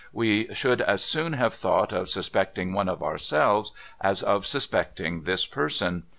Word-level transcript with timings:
We 0.11 0.51
should 0.55 0.81
as 0.81 1.03
soon 1.05 1.33
have 1.33 1.53
thought 1.53 1.93
of 1.93 2.09
suspect 2.09 2.57
ing 2.57 2.73
one 2.73 2.89
of 2.89 3.03
ourselves 3.03 3.71
as 4.03 4.23
of 4.23 4.47
suspecting 4.47 5.25
this 5.25 5.45
person. 5.45 6.05